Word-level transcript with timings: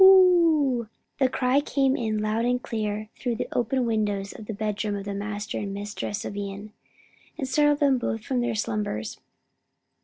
hoo!" 0.03 0.87
the 1.19 1.29
cry 1.29 1.61
came 1.61 1.95
in 1.95 2.17
loud 2.23 2.43
and 2.43 2.63
clear 2.63 3.09
through 3.15 3.35
the 3.35 3.47
open 3.51 3.85
windows 3.85 4.33
of 4.33 4.47
the 4.47 4.53
bedroom 4.55 4.95
of 4.95 5.05
the 5.05 5.13
master 5.13 5.59
and 5.59 5.75
mistress 5.75 6.25
of 6.25 6.35
Ion, 6.35 6.73
and 7.37 7.47
startled 7.47 7.81
them 7.81 7.99
both 7.99 8.23
from 8.25 8.41
their 8.41 8.55
slumbers. 8.55 9.19